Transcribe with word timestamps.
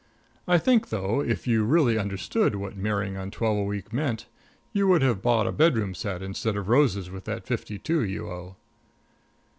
I 0.47 0.57
think, 0.57 0.89
though, 0.89 1.19
if 1.21 1.45
you 1.45 1.63
really 1.63 1.95
understood 1.99 2.55
what 2.55 2.75
marrying 2.75 3.17
on 3.17 3.29
twelve 3.29 3.57
a 3.59 3.63
week 3.63 3.93
meant, 3.93 4.25
you 4.73 4.87
would 4.87 5.03
have 5.03 5.21
bought 5.21 5.45
a 5.45 5.51
bedroom 5.51 5.93
set 5.93 6.23
instead 6.23 6.57
of 6.57 6.69
roses 6.69 7.11
with 7.11 7.25
that 7.25 7.45
fifty 7.45 7.77
two 7.77 8.03
you 8.03 8.27
owe. 8.27 8.55